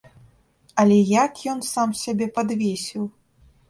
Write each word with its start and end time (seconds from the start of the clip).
Але 0.85 0.97
як 1.23 1.33
ён 1.53 1.63
сам 1.73 1.97
сябе 2.03 2.33
падвесіў? 2.41 3.03